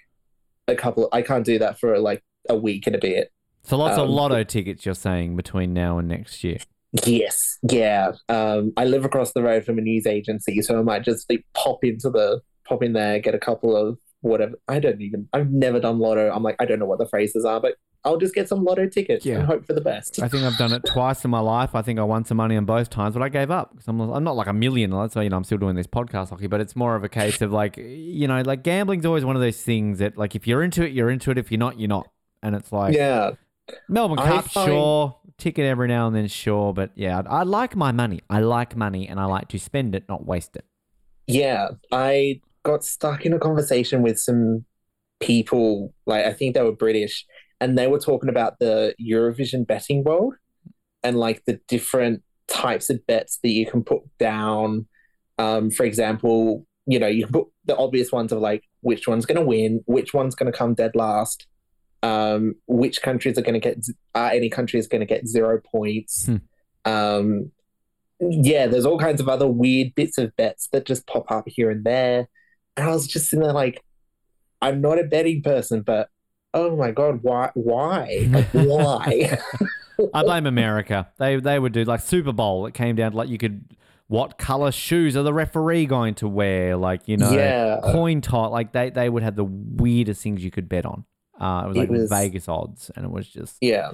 [0.68, 1.08] a couple.
[1.14, 3.32] I can't do that for like a week and a bit.
[3.64, 4.86] so lots of um, lotto tickets.
[4.86, 6.58] You're saying between now and next year.
[7.06, 8.12] Yes, yeah.
[8.28, 11.46] Um, I live across the road from a news agency, so I might just like,
[11.54, 14.56] pop into the pop in there, get a couple of whatever.
[14.68, 15.30] I don't even.
[15.34, 16.30] I've never done lotto.
[16.34, 18.88] I'm like, I don't know what the phrases are, but I'll just get some lotto
[18.90, 19.38] tickets Yeah.
[19.38, 20.22] and hope for the best.
[20.22, 21.76] I think I've done it twice in my life.
[21.76, 24.02] I think I won some money on both times, but I gave up because I'm,
[24.02, 24.92] I'm not like a million.
[24.92, 27.10] Let's say, you know, I'm still doing this podcast Lockie, but it's more of a
[27.10, 30.48] case of like, you know, like gambling's always one of those things that, like, if
[30.48, 31.38] you're into it, you're into it.
[31.38, 32.08] If you're not, you're not.
[32.44, 33.32] And it's like yeah,
[33.88, 37.44] Melbourne I Cup, find- sure, ticket every now and then, sure, but yeah, I, I
[37.44, 38.22] like my money.
[38.30, 40.66] I like money, and I like to spend it, not waste it.
[41.28, 41.70] yeah.
[41.92, 44.66] I got stuck in a conversation with some
[45.20, 45.94] people.
[46.06, 47.26] Like I think they were British,
[47.60, 50.36] and they were talking about the Eurovision betting world
[51.04, 54.86] and like the different types of bets that you can put down.
[55.40, 59.26] Um, for example, you know, you can put the obvious ones of like which one's
[59.26, 61.48] going to win, which one's going to come dead last,
[62.04, 63.86] um, which countries are going to get,
[64.16, 66.26] uh, any country is going to get zero points.
[66.26, 66.38] Hmm.
[66.86, 67.52] Um,
[68.20, 71.70] yeah, there's all kinds of other weird bits of bets that just pop up here
[71.72, 72.28] and there.
[72.78, 73.84] And I was just sitting there like,
[74.62, 76.10] I'm not a betting person, but
[76.54, 77.50] oh my god, why?
[77.56, 78.28] Why?
[78.30, 79.40] Like, why?
[80.14, 81.10] I blame America.
[81.18, 82.66] They they would do like Super Bowl.
[82.66, 83.76] It came down to like you could
[84.08, 86.76] what color shoes are the referee going to wear?
[86.76, 87.80] Like you know, Yeah.
[87.84, 88.52] coin toss.
[88.52, 91.06] Like they they would have the weirdest things you could bet on.
[91.42, 93.92] Uh, it was It like was- Vegas odds, and it was just yeah,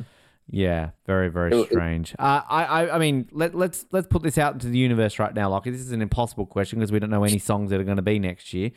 [0.50, 2.14] yeah, very very It- strange.
[2.20, 5.34] Uh, I, I I mean let let's let's put this out into the universe right
[5.34, 5.72] now, Lockie.
[5.72, 8.02] This is an impossible question because we don't know any songs that are going to
[8.04, 8.72] be next year.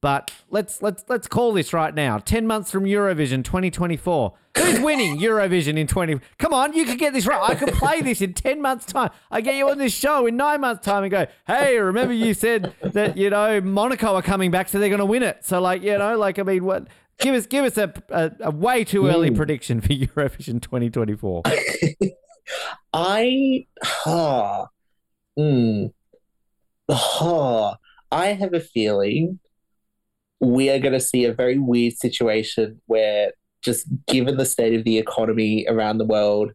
[0.00, 2.18] But let's let's let's call this right now.
[2.18, 4.34] Ten months from Eurovision 2024.
[4.58, 6.18] Who's winning Eurovision in 20?
[6.38, 7.40] Come on, you can get this right.
[7.50, 9.10] I can play this in ten months' time.
[9.30, 12.34] I get you on this show in nine months' time and go, hey, remember you
[12.34, 15.44] said that you know Monaco are coming back, so they're going to win it.
[15.44, 16.88] So like you know, like I mean, what?
[17.18, 21.42] Give us give us a a, a way too early prediction for Eurovision 2024.
[22.92, 24.66] I, huh,
[25.38, 25.92] mm,
[26.90, 27.74] huh,
[28.10, 29.38] I have a feeling
[30.40, 34.84] we are going to see a very weird situation where, just given the state of
[34.84, 36.52] the economy around the world,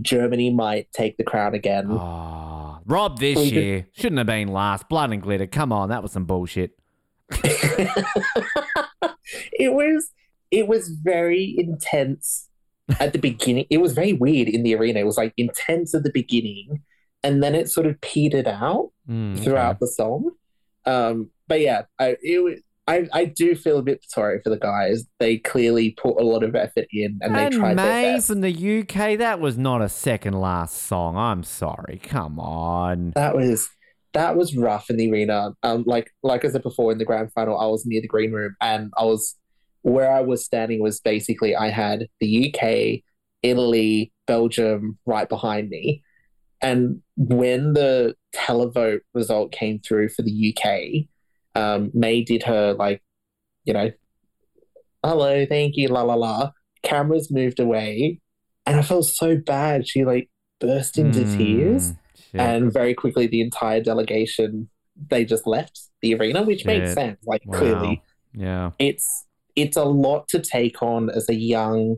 [0.00, 1.86] Germany might take the crown again.
[1.90, 4.88] Oh, Rob this year shouldn't have been last.
[4.88, 5.46] Blood and glitter.
[5.46, 6.78] Come on, that was some bullshit.
[9.52, 10.10] it was
[10.50, 12.48] it was very intense
[13.00, 13.66] at the beginning.
[13.70, 15.00] It was very weird in the arena.
[15.00, 16.82] It was like intense at the beginning,
[17.22, 19.78] and then it sort of petered out Mm, throughout okay.
[19.80, 20.30] the song.
[20.86, 22.62] Um, but yeah, I it.
[22.88, 25.06] I, I do feel a bit sorry for the guys.
[25.20, 28.26] They clearly put a lot of effort in and they tried best.
[28.26, 31.16] from the UK, that was not a second last song.
[31.16, 32.00] I'm sorry.
[32.02, 33.12] Come on.
[33.14, 33.68] That was
[34.14, 35.52] that was rough in the arena.
[35.62, 38.32] Um, like like I said before, in the grand final, I was near the green
[38.32, 39.36] room, and I was
[39.82, 43.02] where I was standing was basically I had the UK,
[43.42, 46.02] Italy, Belgium right behind me,
[46.60, 51.06] and when the televote result came through for the UK,
[51.60, 53.02] um, Mae did her like,
[53.64, 53.90] you know,
[55.04, 56.50] hello, thank you, la la la.
[56.82, 58.20] Cameras moved away,
[58.66, 59.88] and I felt so bad.
[59.88, 60.28] She like
[60.60, 61.96] burst into tears Mm,
[62.32, 62.40] shit.
[62.40, 64.68] and very quickly the entire delegation
[65.08, 66.94] they just left the arena which makes Shit.
[66.94, 67.58] sense like Wow.
[67.58, 68.02] clearly
[68.34, 68.70] yeah.
[68.78, 71.96] it's it's a lot to take on as a young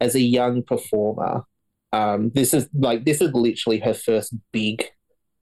[0.00, 1.44] as a young performer
[1.92, 4.84] um this is like this is literally her first big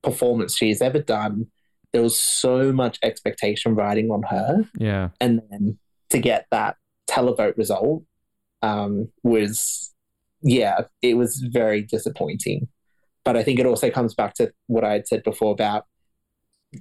[0.03, 1.47] performance she's ever done
[1.93, 5.09] there was so much expectation riding on her Yeah.
[5.21, 5.79] and then
[6.11, 6.77] to get that
[7.09, 8.05] televote result
[8.63, 9.93] um, was
[10.43, 12.69] yeah it was very disappointing
[13.27, 15.85] but i think it also comes back to what i had said before about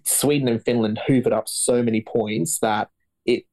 [0.04, 2.90] sweden and finland hoovered up so many points that
[3.26, 3.44] it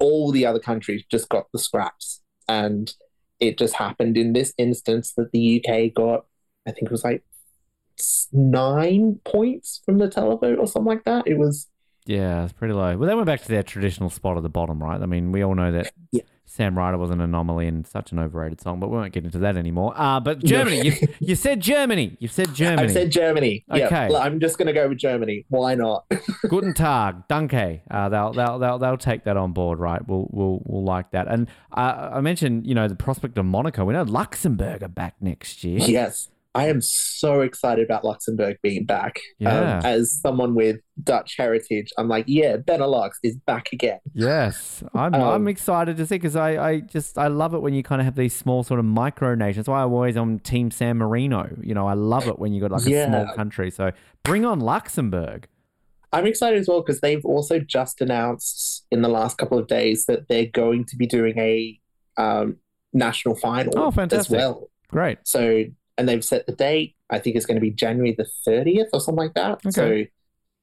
[0.00, 2.94] all the other countries just got the scraps and
[3.38, 6.26] it just happened in this instance that the uk got
[6.66, 7.22] i think it was like
[8.32, 11.68] nine points from the televote or something like that it was
[12.06, 12.96] Yeah, it's pretty low.
[12.96, 15.00] Well, they went back to their traditional spot at the bottom, right?
[15.00, 16.22] I mean, we all know that Yeah.
[16.44, 19.38] Sam Ryder was an anomaly and such an overrated song, but we won't get into
[19.38, 19.94] that anymore.
[19.96, 22.16] Uh, but Germany, you, you said Germany.
[22.20, 22.82] You said Germany.
[22.82, 23.64] I've said Germany.
[23.70, 24.14] Okay.
[24.14, 25.46] I'm just going to go with Germany.
[25.48, 26.04] Why not?
[26.48, 27.80] Guten Tag, Danke.
[27.90, 30.06] Uh, they'll, they'll, they'll, they'll take that on board, right?
[30.06, 31.26] We'll, we'll, we'll like that.
[31.26, 33.84] And uh, I mentioned, you know, the prospect of Monaco.
[33.86, 35.78] We know Luxembourg are back next year.
[35.78, 39.18] yes, I am so excited about Luxembourg being back.
[39.38, 39.78] Yeah.
[39.78, 44.00] Um, as someone with Dutch heritage, I'm like, yeah, Benelux is back again.
[44.12, 47.72] Yes, I'm, Um, I'm excited to see because I, I just I love it when
[47.72, 49.56] you kind of have these small sort of micro nations.
[49.64, 51.56] That's why I'm always on Team San Marino.
[51.62, 53.06] You know, I love it when you got like a Yeah.
[53.08, 53.70] small country.
[53.70, 55.48] So bring on Luxembourg.
[56.12, 60.04] I'm excited as well because they've also just announced in the last couple of days
[60.04, 61.80] that they're going to be doing a
[62.18, 62.56] um,
[62.92, 64.30] national final Oh, fantastic.
[64.30, 64.68] as well.
[64.88, 65.16] Great.
[65.24, 65.64] So,
[65.98, 66.94] and they've set the date.
[67.10, 69.60] I think it's going to be January the 30th or something like that.
[69.72, 70.02] So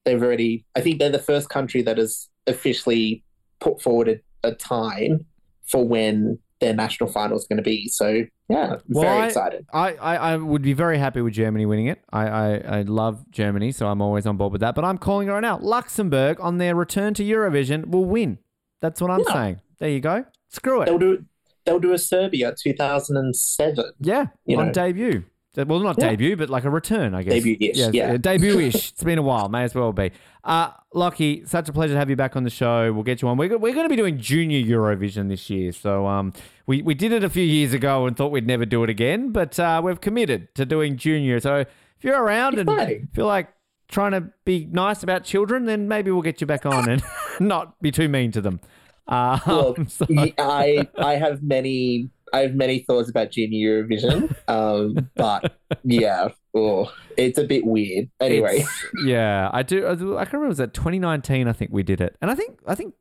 [0.06, 3.24] they've already, I think they're the first country that has officially
[3.60, 4.08] put forward
[4.44, 5.26] a, a time
[5.68, 7.88] for when their national final is going to be.
[7.88, 9.66] So, yeah, I'm Well, very I- excited.
[9.72, 12.02] I, I, I would be very happy with Germany winning it.
[12.12, 14.76] I, I, I love Germany, so I'm always on board with that.
[14.76, 15.60] But I'm calling it right now.
[15.60, 18.40] Luxembourg on their return to Eurovision will win.
[18.82, 19.34] That's what I'm Yeah.
[19.34, 19.62] saying.
[19.78, 20.26] There you go.
[20.50, 20.86] Screw it.
[20.88, 21.24] They'll do,
[21.70, 23.92] they'll do a Serbia 2007.
[24.00, 24.74] Yeah, You on know.
[24.74, 25.24] debut.
[25.56, 26.12] Well, not Yeah.
[26.12, 27.34] debut, but like a return, I guess.
[27.34, 28.14] Debut-ish, yeah.
[28.14, 28.92] uh, debut-ish.
[28.92, 29.50] it's been a while.
[29.50, 30.12] May as well be.
[30.44, 32.94] Uh, Lockie, such a pleasure to have you back on the show.
[32.94, 33.36] We'll get you on.
[33.38, 35.72] We're, we're going to be doing Junior Eurovision this year.
[35.74, 36.34] So um,
[36.66, 39.32] we, we did it a few years ago and thought we'd never do it again,
[39.32, 41.40] but uh, we've committed to doing Junior.
[41.40, 41.68] So if
[42.04, 43.50] you're around and feel like
[43.90, 47.04] trying to be nice about children, then maybe we'll get you back on and
[47.40, 48.62] not be too mean to them.
[49.10, 50.06] Uh, Well, so-
[50.38, 56.94] I I have many I have many thoughts about Junior Eurovision, um, but yeah, oh,
[57.18, 58.10] it's a bit weird.
[58.22, 59.88] Anyway, It's- yeah, I do.
[59.88, 61.48] I can remember it was at 2019.
[61.48, 62.94] I think we did it, and I think I think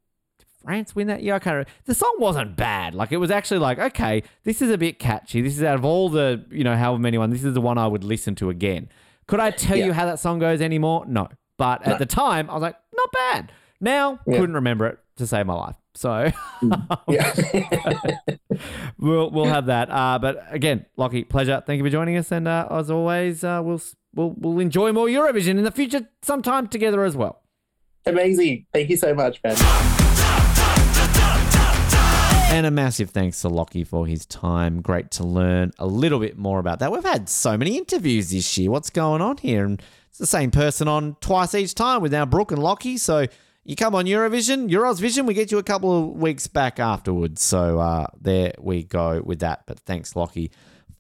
[0.64, 1.34] France win that year.
[1.34, 1.54] I can't.
[1.54, 1.70] Remember.
[1.84, 2.94] The song wasn't bad.
[2.94, 5.42] Like it was actually like okay, this is a bit catchy.
[5.42, 7.28] This is out of all the you know however many one.
[7.30, 8.88] This is the one I would listen to again.
[9.26, 11.04] Could I tell you how that song goes anymore?
[11.06, 11.92] No, but No.
[11.92, 13.52] at the time I was like, not bad.
[13.78, 14.38] Now Yeah.
[14.38, 15.76] couldn't remember it to save my life.
[15.98, 16.30] So
[17.08, 17.34] yeah,
[18.98, 19.90] we'll we'll have that.
[19.90, 21.60] Uh, but again, Lockie, pleasure.
[21.66, 23.82] Thank you for joining us, and uh, as always, uh, we'll
[24.14, 27.42] we'll we'll enjoy more Eurovision in the future, sometime together as well.
[28.06, 28.66] amazing.
[28.72, 29.56] Thank you so much, man.
[32.50, 34.80] And a massive thanks to Lockie for his time.
[34.80, 36.92] Great to learn a little bit more about that.
[36.92, 38.70] We've had so many interviews this year.
[38.70, 39.64] What's going on here?
[39.64, 42.98] And it's the same person on twice each time with now Brooke and Lockie.
[42.98, 43.26] So
[43.68, 47.42] you come on Eurovision, EurOzvision, we get you a couple of weeks back afterwards.
[47.42, 49.64] So uh, there we go with that.
[49.66, 50.50] But thanks, Lockie,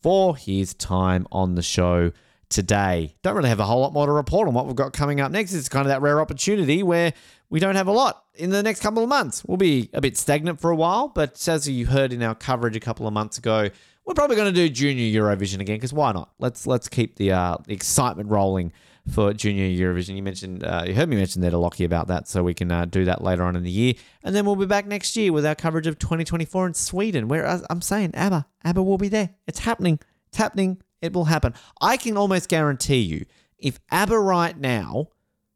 [0.02, 2.12] for his time on the show
[2.50, 3.16] today.
[3.22, 5.32] Don't really have a whole lot more to report on what we've got coming up
[5.32, 5.54] next.
[5.54, 7.14] It's kind of that rare opportunity where
[7.48, 9.42] we don't have a lot in the next couple of months.
[9.46, 12.76] We'll be a bit stagnant for a while, but as you heard in our coverage
[12.76, 13.70] a couple of months ago,
[14.04, 16.32] we're probably going to do Junior Eurovision again because why not?
[16.38, 18.72] Let's let's keep the uh, the excitement rolling
[19.08, 20.16] for Junior Eurovision.
[20.16, 22.70] You mentioned uh, you heard me mention there to Lockie about that, so we can
[22.70, 25.32] uh, do that later on in the year, and then we'll be back next year
[25.32, 27.28] with our coverage of 2024 in Sweden.
[27.28, 29.30] Where I'm saying, ABBA, ABBA will be there.
[29.46, 29.98] It's happening.
[30.28, 30.80] It's happening.
[31.00, 31.54] It will happen.
[31.80, 33.24] I can almost guarantee you,
[33.58, 35.08] if ABBA right now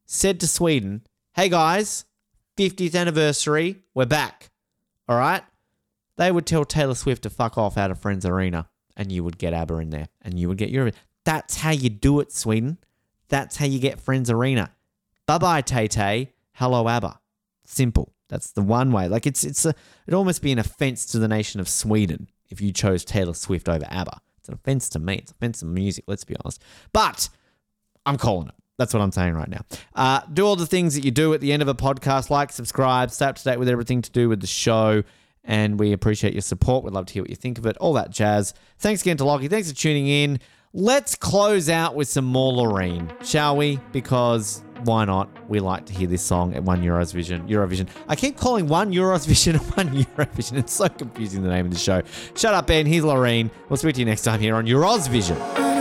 [0.07, 1.03] said to Sweden,
[1.35, 2.05] "Hey guys,
[2.57, 4.51] 50th anniversary, we're back,"
[5.09, 5.43] all right,
[6.17, 9.39] they would tell Taylor Swift to fuck off out of Friends Arena, and you would
[9.39, 10.95] get ABBA in there, and you would get Eurovision.
[11.25, 12.79] That's how you do it, Sweden.
[13.33, 14.71] That's how you get Friends Arena.
[15.27, 16.35] Bye bye, Tay Tay.
[16.53, 17.19] Hello, ABBA.
[17.65, 18.13] Simple.
[18.29, 19.09] That's the one way.
[19.09, 19.75] Like it's it's a
[20.07, 23.71] it'd almost be an offense to the nation of Sweden if you chose Taylor Swift
[23.71, 24.21] over ABBA.
[24.37, 25.15] It's an offense to me.
[25.15, 26.05] It's an offense to music.
[26.07, 26.63] Let's be honest.
[26.93, 27.31] But
[28.05, 28.55] I'm calling it.
[28.77, 29.65] That's what I'm saying right now.
[29.95, 32.53] Uh, do all the things that you do at the end of a podcast, like,
[32.53, 35.05] subscribe, stay up to date with everything to do with the show.
[35.45, 36.85] And we appreciate your support.
[36.85, 38.53] We'd love to hear what you think of it, all that jazz.
[38.79, 39.49] Thanks again to Lockie.
[39.49, 40.41] Thanks for tuning in.
[40.75, 43.79] Let's close out with some more Loreen, shall we?
[43.93, 45.29] Because why not?
[45.47, 47.47] We like to hear this song at One Eurovision.
[47.47, 47.89] Eurovision.
[48.09, 50.57] I keep calling One Eurovision One Eurovision.
[50.57, 52.01] It's so confusing the name of the show.
[52.35, 52.87] Shut up, Ben.
[52.87, 53.51] Here's Loreen.
[53.69, 55.72] We'll speak to you next time here on EurOzvision.